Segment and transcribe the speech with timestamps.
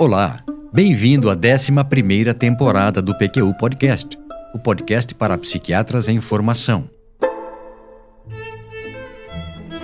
[0.00, 0.42] Olá,
[0.72, 4.18] bem-vindo à 11 temporada do PQU Podcast,
[4.54, 6.88] o podcast para psiquiatras em formação.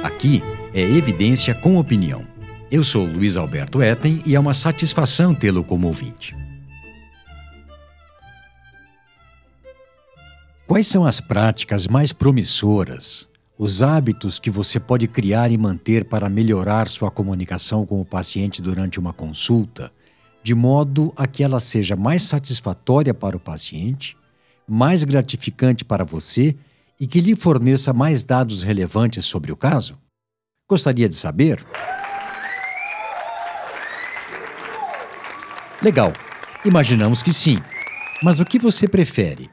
[0.03, 0.43] Aqui
[0.73, 2.27] é evidência com opinião.
[2.71, 6.35] Eu sou Luiz Alberto Etten e é uma satisfação tê-lo como ouvinte.
[10.67, 13.29] Quais são as práticas mais promissoras,
[13.59, 18.63] os hábitos que você pode criar e manter para melhorar sua comunicação com o paciente
[18.63, 19.93] durante uma consulta
[20.47, 24.17] de modo a que ela seja mais satisfatória para o paciente,
[24.65, 26.55] mais gratificante para você
[27.01, 29.99] e que lhe forneça mais dados relevantes sobre o caso?
[30.71, 31.67] Gostaria de saber?
[35.83, 36.13] Legal,
[36.65, 37.59] imaginamos que sim.
[38.23, 39.51] Mas o que você prefere?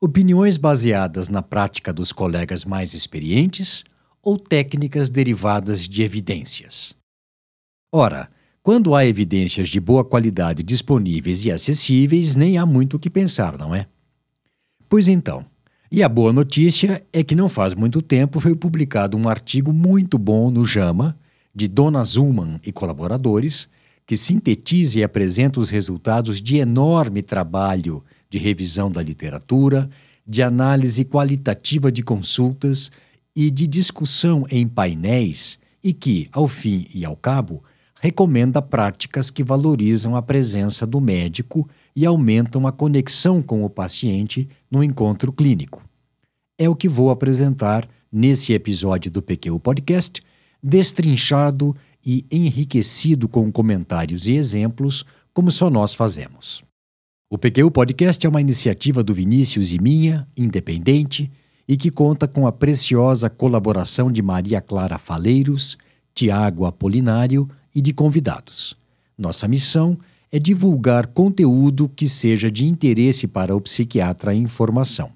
[0.00, 3.82] Opiniões baseadas na prática dos colegas mais experientes
[4.22, 6.94] ou técnicas derivadas de evidências?
[7.92, 8.30] Ora,
[8.66, 13.56] quando há evidências de boa qualidade disponíveis e acessíveis, nem há muito o que pensar,
[13.56, 13.86] não é?
[14.88, 15.44] Pois então,
[15.88, 20.18] e a boa notícia é que não faz muito tempo foi publicado um artigo muito
[20.18, 21.16] bom no JAMA,
[21.54, 23.68] de Dona Zuman e colaboradores,
[24.04, 29.88] que sintetiza e apresenta os resultados de enorme trabalho de revisão da literatura,
[30.26, 32.90] de análise qualitativa de consultas
[33.32, 37.62] e de discussão em painéis e que, ao fim e ao cabo,
[38.00, 44.48] recomenda práticas que valorizam a presença do médico e aumentam a conexão com o paciente
[44.70, 45.82] no encontro clínico.
[46.58, 50.22] É o que vou apresentar nesse episódio do PQ Podcast,
[50.62, 56.62] destrinchado e enriquecido com comentários e exemplos, como só nós fazemos.
[57.28, 61.30] O PQ Podcast é uma iniciativa do Vinícius e minha, independente,
[61.66, 65.76] e que conta com a preciosa colaboração de Maria Clara Faleiros,
[66.14, 68.74] Tiago Apolinário e de convidados.
[69.18, 69.98] Nossa missão
[70.32, 75.12] é divulgar conteúdo que seja de interesse para o psiquiatra em formação.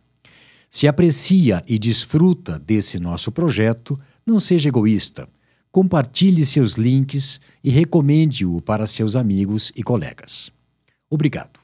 [0.71, 5.27] Se aprecia e desfruta desse nosso projeto, não seja egoísta.
[5.73, 10.53] Compartilhe seus links e recomende-o para seus amigos e colegas.
[11.09, 11.59] Obrigado.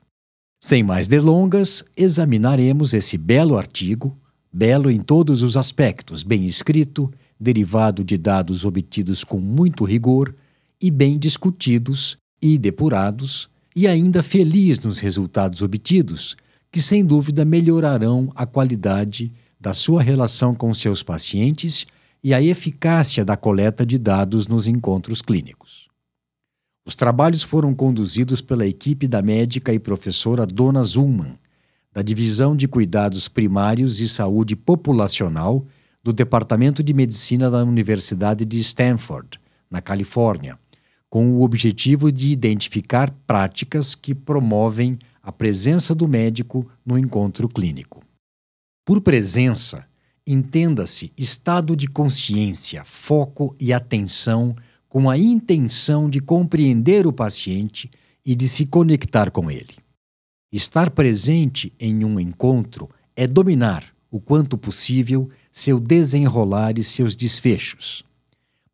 [0.64, 4.16] Sem mais delongas, examinaremos esse belo artigo,
[4.50, 10.34] belo em todos os aspectos, bem escrito, derivado de dados obtidos com muito rigor
[10.80, 16.36] e bem discutidos e depurados, e ainda feliz nos resultados obtidos,
[16.70, 21.86] que sem dúvida melhorarão a qualidade da sua relação com seus pacientes
[22.22, 25.88] e a eficácia da coleta de dados nos encontros clínicos.
[26.86, 31.36] Os trabalhos foram conduzidos pela equipe da médica e professora Dona Zuman,
[31.92, 35.66] da Divisão de Cuidados Primários e Saúde Populacional
[36.02, 40.58] do Departamento de Medicina da Universidade de Stanford, na Califórnia,
[41.16, 48.02] com o objetivo de identificar práticas que promovem a presença do médico no encontro clínico.
[48.84, 49.86] Por presença,
[50.26, 54.54] entenda-se estado de consciência, foco e atenção
[54.90, 57.90] com a intenção de compreender o paciente
[58.22, 59.74] e de se conectar com ele.
[60.52, 68.04] Estar presente em um encontro é dominar, o quanto possível, seu desenrolar e seus desfechos.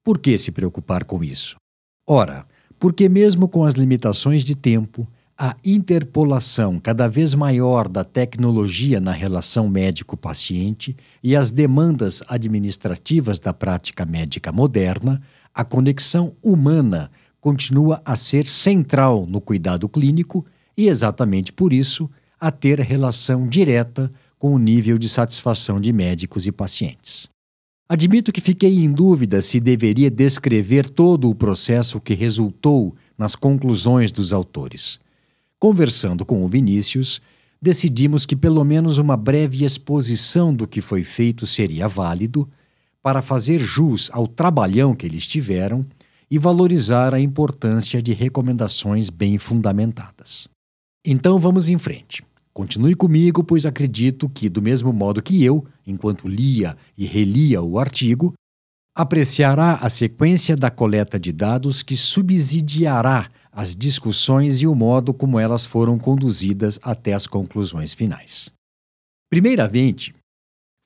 [0.02, 1.61] Por que se preocupar com isso?
[2.06, 2.46] Ora,
[2.78, 5.06] porque mesmo com as limitações de tempo,
[5.38, 13.52] a interpolação cada vez maior da tecnologia na relação médico-paciente e as demandas administrativas da
[13.52, 15.22] prática médica moderna,
[15.54, 17.10] a conexão humana
[17.40, 20.44] continua a ser central no cuidado clínico
[20.76, 26.46] e, exatamente por isso, a ter relação direta com o nível de satisfação de médicos
[26.46, 27.28] e pacientes.
[27.88, 34.10] Admito que fiquei em dúvida se deveria descrever todo o processo que resultou nas conclusões
[34.10, 34.98] dos autores.
[35.58, 37.20] Conversando com o Vinícius,
[37.60, 42.48] decidimos que pelo menos uma breve exposição do que foi feito seria válido
[43.02, 45.84] para fazer jus ao trabalhão que eles tiveram
[46.30, 50.48] e valorizar a importância de recomendações bem fundamentadas.
[51.04, 52.22] Então vamos em frente.
[52.52, 57.78] Continue comigo, pois acredito que, do mesmo modo que eu, enquanto lia e relia o
[57.78, 58.34] artigo,
[58.94, 65.38] apreciará a sequência da coleta de dados que subsidiará as discussões e o modo como
[65.38, 68.50] elas foram conduzidas até as conclusões finais.
[69.30, 70.14] Primeiramente,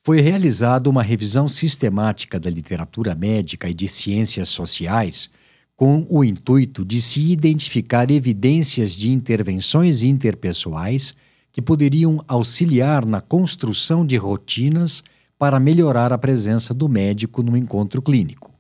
[0.05, 5.29] foi realizada uma revisão sistemática da literatura médica e de ciências sociais
[5.75, 11.15] com o intuito de se identificar evidências de intervenções interpessoais
[11.57, 15.03] que poderiam auxiliar na construção de rotinas
[15.39, 18.53] para melhorar a presença do médico no encontro clínico.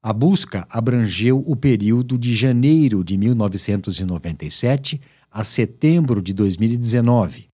[0.00, 7.48] A busca abrangeu o período de janeiro de 1997 a setembro de 2019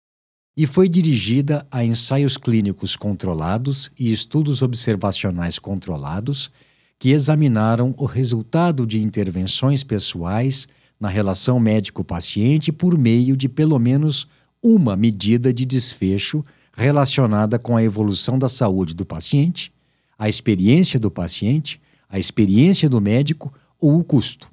[0.54, 6.50] e foi dirigida a ensaios clínicos controlados e estudos observacionais controlados
[6.98, 10.68] que examinaram o resultado de intervenções pessoais
[10.98, 14.26] na relação médico-paciente por meio de pelo menos
[14.62, 16.44] uma medida de desfecho
[16.76, 19.72] relacionada com a evolução da saúde do paciente,
[20.18, 24.50] a experiência do paciente, a experiência do médico ou o custo.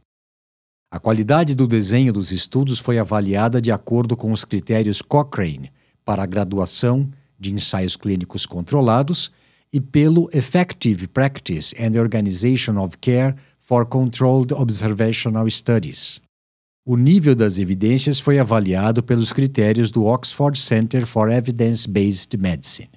[0.91, 5.71] A qualidade do desenho dos estudos foi avaliada de acordo com os critérios Cochrane
[6.03, 7.09] para a graduação
[7.39, 9.31] de ensaios clínicos controlados
[9.71, 16.19] e pelo Effective Practice and Organization of Care for Controlled Observational Studies.
[16.83, 22.89] O nível das evidências foi avaliado pelos critérios do Oxford Center for Evidence-Based Medicine.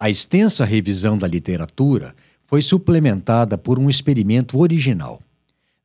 [0.00, 2.14] A extensa revisão da literatura
[2.46, 5.20] foi suplementada por um experimento original.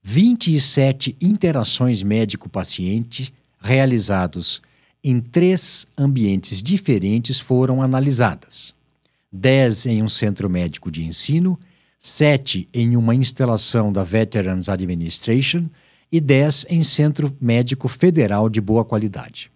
[0.02, 4.62] 27 interações médico-paciente realizados
[5.04, 8.74] em três ambientes diferentes foram analisadas:
[9.30, 11.60] 10 em um centro médico de ensino,
[12.00, 15.66] 7 em uma instalação da Veterans Administration
[16.12, 19.52] e 10 em Centro Médico Federal de boa qualidade.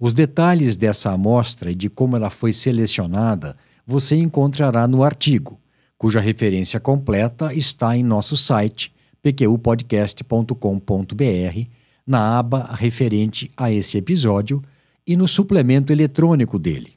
[0.00, 3.56] Os detalhes dessa amostra e de como ela foi selecionada
[3.86, 5.60] você encontrará no artigo,
[5.98, 8.92] cuja referência completa está em nosso site
[9.22, 11.68] pqpodcast.com.br,
[12.06, 14.62] na aba referente a esse episódio
[15.06, 16.94] e no suplemento eletrônico dele.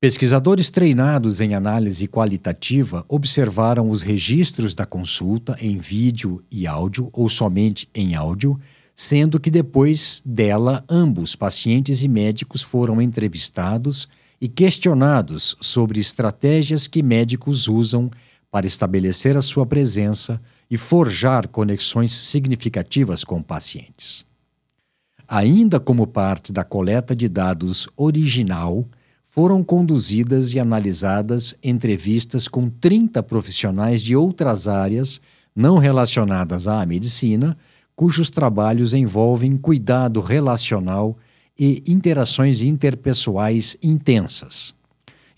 [0.00, 7.28] Pesquisadores treinados em análise qualitativa observaram os registros da consulta em vídeo e áudio ou
[7.28, 8.60] somente em áudio,
[8.94, 14.08] sendo que depois dela ambos, pacientes e médicos, foram entrevistados
[14.40, 18.08] e questionados sobre estratégias que médicos usam
[18.52, 20.40] para estabelecer a sua presença
[20.70, 24.24] e forjar conexões significativas com pacientes.
[25.26, 28.86] Ainda como parte da coleta de dados original,
[29.30, 35.20] foram conduzidas e analisadas entrevistas com 30 profissionais de outras áreas
[35.54, 37.56] não relacionadas à medicina,
[37.94, 41.16] cujos trabalhos envolvem cuidado relacional
[41.58, 44.72] e interações interpessoais intensas.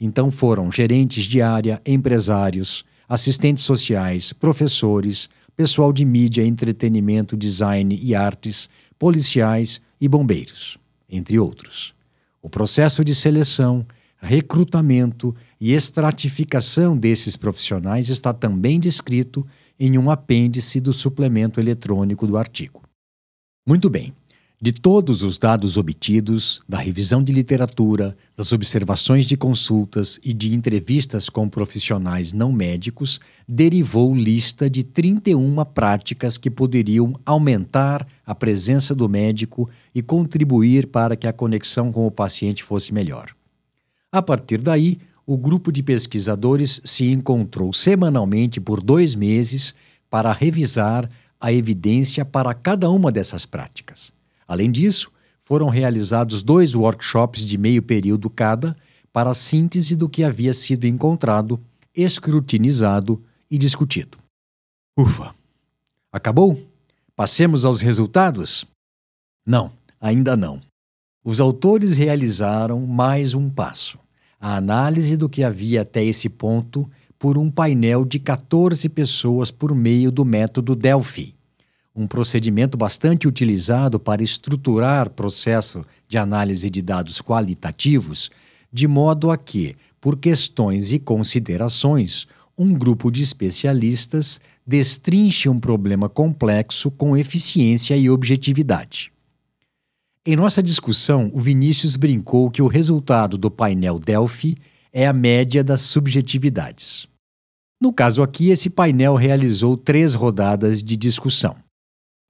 [0.01, 8.15] Então foram gerentes de área, empresários, assistentes sociais, professores, pessoal de mídia, entretenimento, design e
[8.15, 10.79] artes, policiais e bombeiros,
[11.09, 11.95] entre outros.
[12.43, 13.87] O processo de seleção,
[14.19, 19.47] recrutamento e estratificação desses profissionais está também descrito
[19.79, 22.83] em um apêndice do suplemento eletrônico do artigo.
[23.67, 24.13] Muito bem.
[24.63, 30.55] De todos os dados obtidos, da revisão de literatura, das observações de consultas e de
[30.55, 33.19] entrevistas com profissionais não médicos,
[33.49, 41.17] derivou lista de 31 práticas que poderiam aumentar a presença do médico e contribuir para
[41.17, 43.35] que a conexão com o paciente fosse melhor.
[44.13, 49.75] A partir daí, o grupo de pesquisadores se encontrou semanalmente por dois meses
[50.11, 51.09] para revisar
[51.41, 54.20] a evidência para cada uma dessas práticas.
[54.51, 58.77] Além disso, foram realizados dois workshops de meio período cada
[59.13, 61.61] para a síntese do que havia sido encontrado,
[61.95, 64.19] escrutinizado e discutido.
[64.99, 65.33] Ufa!
[66.11, 66.61] Acabou?
[67.15, 68.67] Passemos aos resultados?
[69.47, 70.61] Não, ainda não.
[71.23, 74.01] Os autores realizaram mais um passo:
[74.41, 79.77] a análise do que havia até esse ponto por um painel de 14 pessoas por
[79.77, 81.39] meio do método Delphi
[82.01, 88.31] um procedimento bastante utilizado para estruturar processo de análise de dados qualitativos,
[88.73, 92.27] de modo a que, por questões e considerações,
[92.57, 99.13] um grupo de especialistas destrinche um problema complexo com eficiência e objetividade.
[100.25, 104.57] Em nossa discussão, o Vinícius brincou que o resultado do painel Delphi
[104.93, 107.09] é a média das subjetividades.
[107.81, 111.57] No caso aqui, esse painel realizou três rodadas de discussão.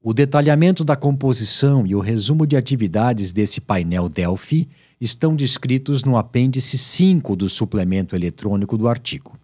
[0.02, 4.66] O detalhamento da composição e o resumo de atividades desse painel Delphi
[4.98, 9.38] estão descritos no apêndice 5 do suplemento eletrônico do artigo.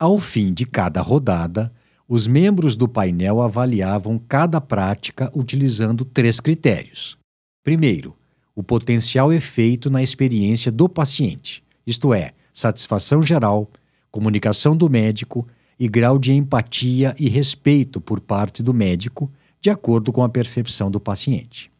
[0.00, 1.72] Ao fim de cada rodada,
[2.08, 7.16] os membros do painel avaliavam cada prática utilizando três critérios.
[7.62, 8.16] Primeiro,
[8.56, 13.70] o potencial efeito na experiência do paciente, isto é, satisfação geral,
[14.10, 15.46] comunicação do médico
[15.78, 19.30] e grau de empatia e respeito por parte do médico
[19.62, 21.70] de acordo com a percepção do paciente.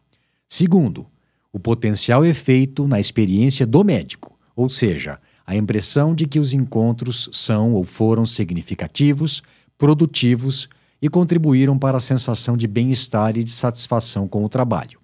[0.48, 1.04] Segundo,
[1.52, 7.28] o potencial efeito na experiência do médico, ou seja, a impressão de que os encontros
[7.32, 9.42] são ou foram significativos,
[9.76, 10.68] produtivos
[11.00, 15.00] e contribuíram para a sensação de bem-estar e de satisfação com o trabalho.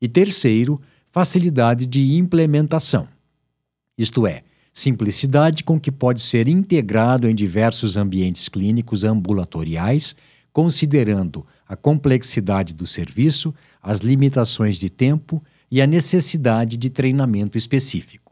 [0.00, 3.08] E terceiro, facilidade de implementação.
[3.98, 10.14] Isto é, simplicidade com que pode ser integrado em diversos ambientes clínicos ambulatoriais,
[10.52, 18.30] considerando a complexidade do serviço, as limitações de tempo e a necessidade de treinamento específico.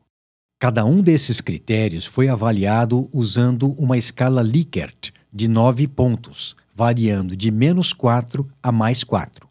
[0.58, 7.50] Cada um desses critérios foi avaliado usando uma escala Likert de nove pontos, variando de
[7.50, 9.48] menos 4 a mais 4.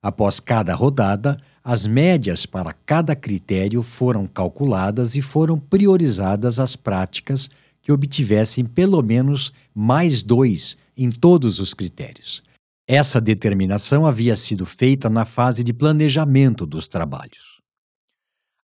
[0.00, 7.50] Após cada rodada, as médias para cada critério foram calculadas e foram priorizadas as práticas
[7.82, 12.46] que obtivessem pelo menos mais dois em todos os critérios.
[12.88, 17.56] Essa determinação havia sido feita na fase de planejamento dos trabalhos.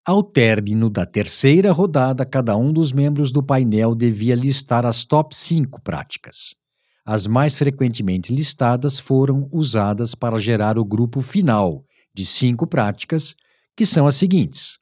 [0.05, 5.35] Ao término da terceira rodada, cada um dos membros do painel devia listar as top
[5.35, 6.55] 5 práticas.
[7.03, 13.35] As mais frequentemente listadas foram usadas para gerar o grupo final, de cinco práticas,
[13.75, 14.77] que são as seguintes.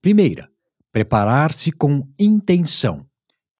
[0.00, 0.48] Primeira,
[0.90, 3.06] preparar-se com intenção.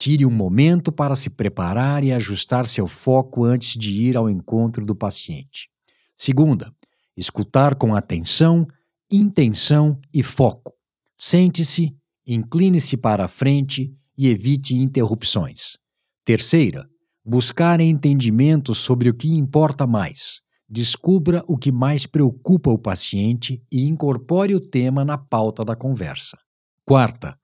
[0.03, 4.85] Tire um momento para se preparar e ajustar seu foco antes de ir ao encontro
[4.85, 5.69] do paciente.
[6.17, 6.75] Segunda,
[7.17, 8.67] escutar com atenção,
[9.09, 10.75] intenção e foco.
[11.17, 11.95] Sente-se,
[12.27, 15.77] incline-se para a frente e evite interrupções.
[16.25, 16.85] Terceira,
[17.25, 20.43] buscar entendimento sobre o que importa mais,
[20.75, 26.39] Descubra o que mais preocupa o paciente e incorpore o tema na pauta da conversa.
[26.87, 27.39] Quarta,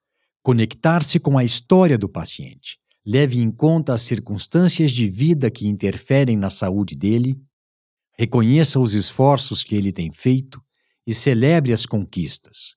[0.49, 2.79] conectar-se com a história do paciente.
[3.05, 7.39] Leve em conta as circunstâncias de vida que interferem na saúde dele,
[8.17, 10.59] reconheça os esforços que ele tem feito
[11.05, 12.75] e celebre as conquistas.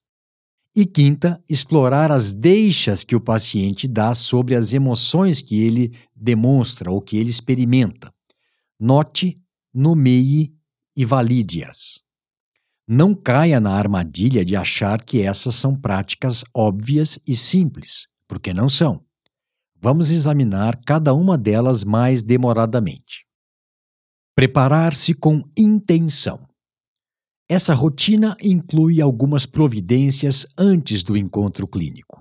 [0.75, 6.91] E quinta, explorar as deixas que o paciente dá sobre as emoções que ele demonstra
[6.91, 8.13] ou que ele experimenta.
[8.79, 9.41] Note
[9.73, 10.53] nomeie
[10.95, 12.02] e valide-as.
[12.87, 18.67] Não caia na armadilha de achar que essas são práticas óbvias e simples, porque não
[18.67, 19.01] são.
[19.79, 23.25] Vamos examinar cada uma delas mais demoradamente.
[24.35, 26.39] Preparar-se com intenção.
[27.49, 32.19] Essa rotina inclui algumas providências antes do encontro clínico.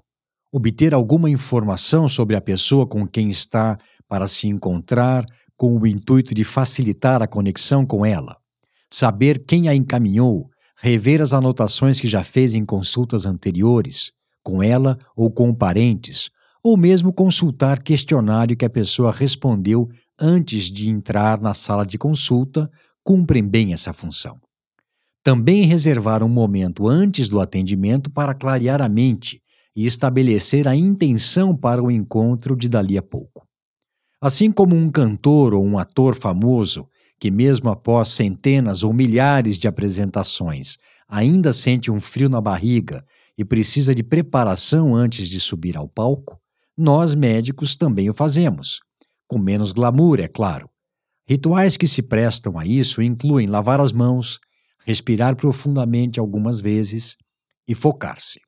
[0.53, 5.25] Obter alguma informação sobre a pessoa com quem está para se encontrar
[5.57, 8.37] com o intuito de facilitar a conexão com ela,
[8.93, 10.51] saber quem a encaminhou,
[10.83, 14.11] rever as anotações que já fez em consultas anteriores,
[14.43, 16.29] com ela ou com parentes,
[16.61, 22.69] ou mesmo consultar questionário que a pessoa respondeu antes de entrar na sala de consulta,
[23.05, 24.41] cumprem bem essa função.
[25.23, 29.41] Também reservar um momento antes do atendimento para clarear a mente
[29.77, 33.47] e estabelecer a intenção para o encontro de dali a pouco.
[34.21, 36.89] Assim como um cantor ou um ator famoso,
[37.23, 40.77] que mesmo após centenas ou milhares de apresentações
[41.09, 43.05] ainda sente um frio na barriga
[43.39, 46.37] e precisa de preparação antes de subir ao palco,
[46.77, 48.81] nós médicos também o fazemos.
[49.29, 50.69] Com menos glamour, é claro.
[51.25, 54.41] Rituais que se prestam a isso incluem lavar as mãos,
[54.85, 57.17] respirar profundamente algumas vezes
[57.69, 58.41] e focar-se.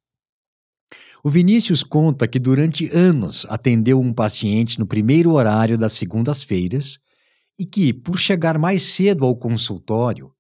[1.23, 6.99] O Vinícius conta que durante anos atendeu um paciente no primeiro horário das segundas-feiras
[7.59, 10.31] e que, por chegar mais cedo ao consultório,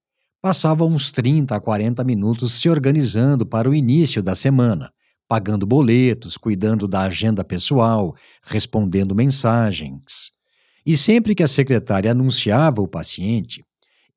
[0.42, 4.90] passava uns 30 a 40 minutos se organizando para o início da semana,
[5.26, 10.32] pagando boletos, cuidando da agenda pessoal, respondendo mensagens.
[10.84, 13.64] E sempre que a secretária anunciava o paciente,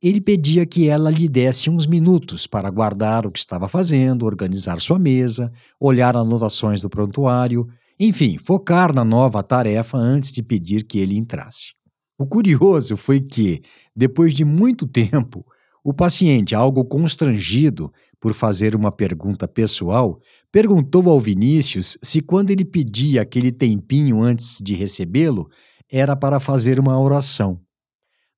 [0.01, 4.79] ele pedia que ela lhe desse uns minutos para guardar o que estava fazendo, organizar
[4.81, 7.67] sua mesa, olhar anotações do prontuário,
[7.99, 11.76] enfim, focar na nova tarefa antes de pedir que ele entrasse.
[12.17, 13.61] O curioso foi que,
[13.95, 15.45] depois de muito tempo,
[15.83, 20.19] o paciente, algo constrangido por fazer uma pergunta pessoal,
[20.51, 25.47] perguntou ao Vinícius se, quando ele pedia aquele tempinho antes de recebê-lo,
[25.89, 27.61] era para fazer uma oração.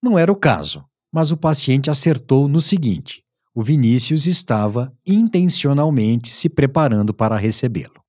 [0.04, 6.48] Não era o caso mas o paciente acertou no seguinte: o Vinícius estava intencionalmente se
[6.48, 8.02] preparando para recebê-lo.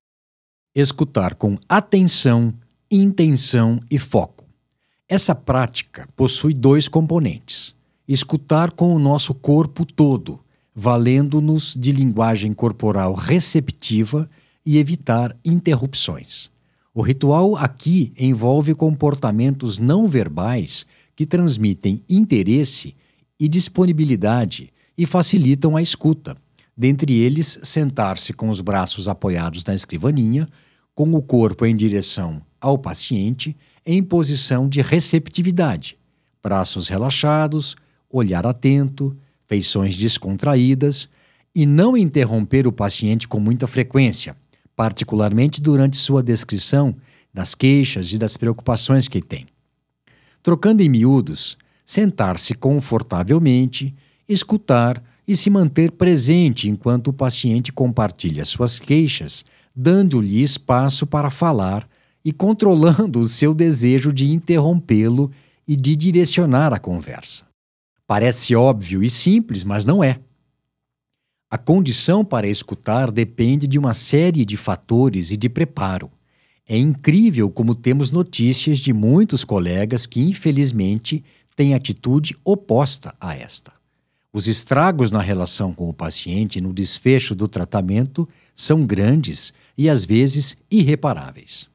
[0.73, 2.53] Escutar com atenção,
[2.89, 4.40] intenção e foco.
[5.11, 7.75] Essa prática possui dois componentes:
[8.07, 10.39] escutar com o nosso corpo todo,
[10.73, 14.25] valendo-nos de linguagem corporal receptiva
[14.65, 16.49] e evitar interrupções.
[16.93, 22.95] O ritual aqui envolve comportamentos não verbais que transmitem interesse
[23.37, 26.37] e disponibilidade e facilitam a escuta.
[26.77, 30.47] Dentre eles, sentar-se com os braços apoiados na escrivaninha,
[30.95, 35.97] com o corpo em direção ao paciente, em posição de receptividade,
[36.41, 37.75] braços relaxados,
[38.09, 39.15] olhar atento,
[39.47, 41.09] feições descontraídas
[41.53, 44.35] e não interromper o paciente com muita frequência,
[44.75, 46.95] particularmente durante sua descrição
[47.33, 49.45] das queixas e das preocupações que tem.
[50.43, 53.93] Trocando em miúdos, sentar-se confortavelmente,
[54.27, 59.45] escutar e se manter presente enquanto o paciente compartilha suas queixas,
[59.75, 61.87] dando-lhe espaço para falar
[62.23, 65.31] e controlando o seu desejo de interrompê-lo
[65.67, 67.45] e de direcionar a conversa.
[68.05, 70.19] Parece óbvio e simples, mas não é.
[71.49, 76.09] A condição para escutar depende de uma série de fatores e de preparo.
[76.67, 81.23] É incrível como temos notícias de muitos colegas que, infelizmente,
[81.55, 83.73] têm atitude oposta a esta.
[84.33, 90.05] Os estragos na relação com o paciente no desfecho do tratamento são grandes e às
[90.05, 91.70] vezes irreparáveis.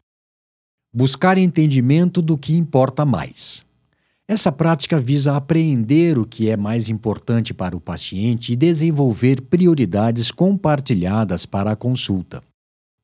[0.98, 3.62] Buscar entendimento do que importa mais.
[4.26, 10.30] Essa prática visa apreender o que é mais importante para o paciente e desenvolver prioridades
[10.30, 12.42] compartilhadas para a consulta.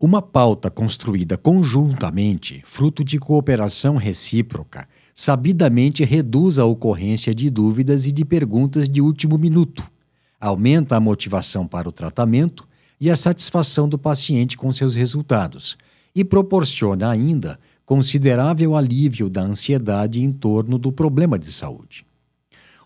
[0.00, 8.10] Uma pauta construída conjuntamente, fruto de cooperação recíproca, sabidamente reduz a ocorrência de dúvidas e
[8.10, 9.86] de perguntas de último minuto,
[10.40, 12.66] aumenta a motivação para o tratamento
[12.98, 15.76] e a satisfação do paciente com seus resultados,
[16.14, 17.58] e proporciona ainda
[17.92, 22.06] considerável alívio da ansiedade em torno do problema de saúde.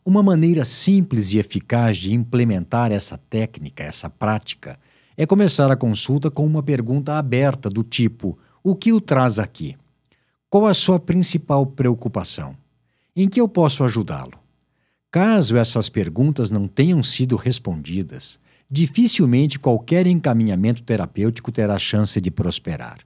[0.05, 4.77] Uma maneira simples e eficaz de implementar essa técnica, essa prática,
[5.17, 9.77] é começar a consulta com uma pergunta aberta do tipo: O que o traz aqui?
[10.51, 12.57] Qual a sua principal preocupação?
[13.15, 14.37] Em que eu posso ajudá-lo?
[15.09, 22.99] Caso essas perguntas não tenham sido respondidas, dificilmente qualquer encaminhamento terapêutico terá chance de prosperar.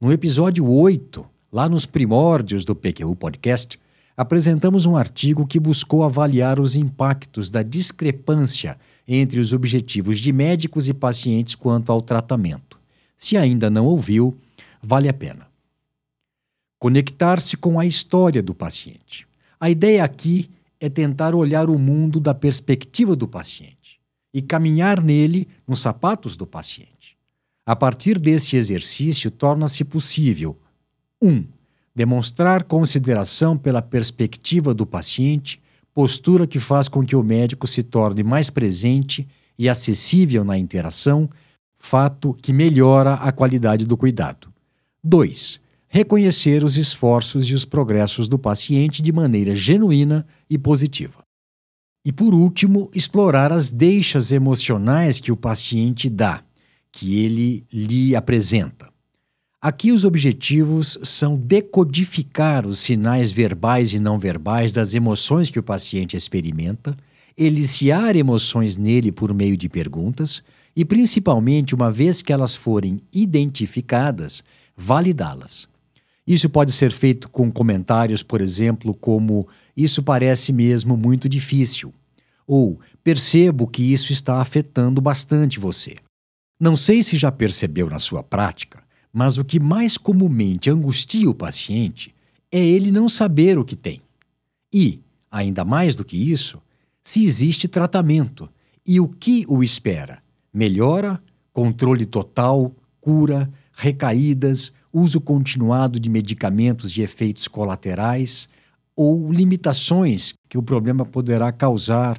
[0.00, 3.78] No episódio 8, lá nos primórdios do PQU Podcast,
[4.16, 10.88] apresentamos um artigo que buscou avaliar os impactos da discrepância entre os objetivos de médicos
[10.88, 12.80] e pacientes quanto ao tratamento.
[13.18, 14.36] Se ainda não ouviu,
[14.82, 15.46] vale a pena.
[16.78, 19.26] Conectar-se com a história do paciente.
[19.60, 24.00] A ideia aqui é tentar olhar o mundo da perspectiva do paciente
[24.34, 27.16] e caminhar nele nos sapatos do paciente.
[27.64, 30.56] A partir desse exercício, torna-se possível
[31.22, 31.28] 1.
[31.28, 31.44] Um,
[31.94, 35.62] demonstrar consideração pela perspectiva do paciente,
[35.94, 41.28] postura que faz com que o médico se torne mais presente e acessível na interação,
[41.78, 44.52] fato que melhora a qualidade do cuidado.
[45.04, 45.60] 2.
[45.88, 51.22] Reconhecer os esforços e os progressos do paciente de maneira genuína e positiva.
[52.04, 56.42] E por último, explorar as deixas emocionais que o paciente dá
[56.90, 58.91] que ele lhe apresenta.
[59.64, 65.62] Aqui os objetivos são decodificar os sinais verbais e não verbais das emoções que o
[65.62, 66.96] paciente experimenta,
[67.38, 70.42] eliciar emoções nele por meio de perguntas
[70.74, 74.42] e, principalmente, uma vez que elas forem identificadas,
[74.76, 75.68] validá-las.
[76.26, 79.46] Isso pode ser feito com comentários, por exemplo, como:
[79.76, 81.94] Isso parece mesmo muito difícil.
[82.48, 85.94] Ou percebo que isso está afetando bastante você.
[86.58, 88.81] Não sei se já percebeu na sua prática,
[89.12, 92.14] mas o que mais comumente angustia o paciente
[92.50, 94.00] é ele não saber o que tem.
[94.72, 96.62] E, ainda mais do que isso,
[97.02, 98.48] se existe tratamento
[98.86, 100.22] e o que o espera:
[100.52, 101.22] melhora,
[101.52, 108.48] controle total, cura, recaídas, uso continuado de medicamentos de efeitos colaterais
[108.94, 112.18] ou limitações que o problema poderá causar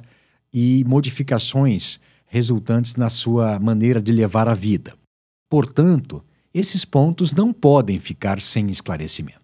[0.52, 4.94] e modificações resultantes na sua maneira de levar a vida.
[5.48, 6.22] Portanto,
[6.54, 9.40] esses pontos não podem ficar sem esclarecimento.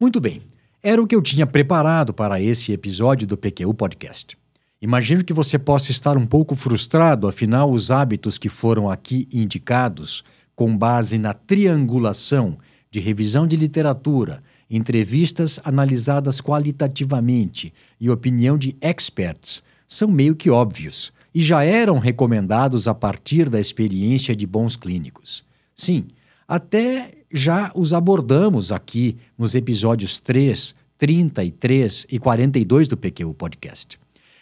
[0.00, 0.42] Muito bem,
[0.82, 4.36] era o que eu tinha preparado para esse episódio do PQU Podcast.
[4.82, 10.24] Imagino que você possa estar um pouco frustrado, afinal, os hábitos que foram aqui indicados,
[10.56, 12.56] com base na triangulação
[12.90, 21.12] de revisão de literatura, entrevistas analisadas qualitativamente e opinião de experts, são meio que óbvios
[21.34, 25.44] e já eram recomendados a partir da experiência de bons clínicos.
[25.80, 26.08] Sim,
[26.46, 33.98] até já os abordamos aqui nos episódios 3, 33 e 42 do PQ Podcast.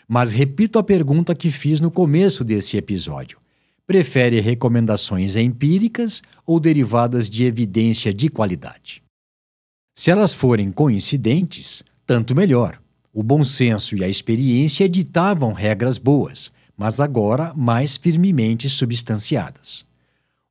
[0.08, 3.38] Mas repito a pergunta que fiz no começo desse episódio.
[3.86, 9.00] Prefere recomendações empíricas ou derivadas de evidência de qualidade?
[9.96, 12.80] Se elas forem coincidentes, tanto melhor.
[13.12, 19.87] O bom senso e a experiência ditavam regras boas, mas agora mais firmemente substanciadas.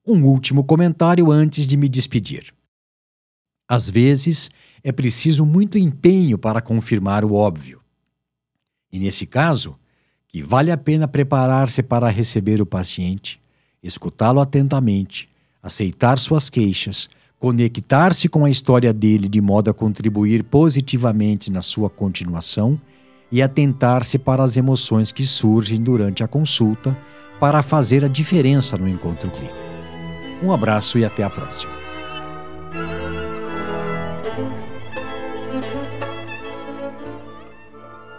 [0.07, 2.53] Um último comentário antes de me despedir.
[3.67, 4.49] Às vezes,
[4.81, 7.81] é preciso muito empenho para confirmar o óbvio.
[8.89, 9.77] E nesse caso,
[10.25, 13.37] que vale a pena preparar-se para receber o paciente,
[13.83, 15.27] escutá-lo atentamente,
[15.61, 21.89] aceitar suas queixas, conectar-se com a história dele de modo a contribuir positivamente na sua
[21.89, 22.79] continuação
[23.29, 26.97] e atentar-se para as emoções que surgem durante a consulta
[27.41, 29.66] para fazer a diferença no encontro clínico.
[30.41, 31.88] Um abraço e até a próxima.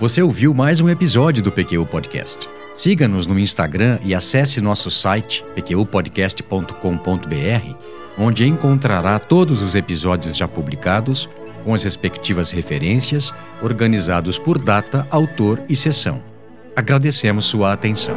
[0.00, 2.48] Você ouviu mais um episódio do PQU Podcast.
[2.72, 7.74] Siga-nos no Instagram e acesse nosso site pqpodcast.com.br,
[8.16, 11.28] onde encontrará todos os episódios já publicados,
[11.64, 16.22] com as respectivas referências, organizados por data, autor e sessão.
[16.76, 18.16] Agradecemos sua atenção.